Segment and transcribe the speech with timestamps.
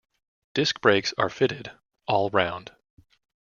[0.55, 1.73] Disc brakes are fitted
[2.07, 2.71] all round.